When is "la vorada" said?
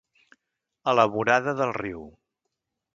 0.99-1.57